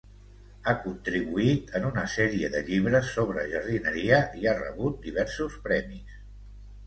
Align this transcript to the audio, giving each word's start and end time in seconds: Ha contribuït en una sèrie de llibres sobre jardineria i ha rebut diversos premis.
Ha 0.69 0.73
contribuït 0.85 1.67
en 1.79 1.83
una 1.89 2.05
sèrie 2.13 2.49
de 2.55 2.61
llibres 2.69 3.11
sobre 3.17 3.43
jardineria 3.51 4.21
i 4.41 4.49
ha 4.53 4.57
rebut 4.61 4.97
diversos 5.07 5.59
premis. 5.69 6.17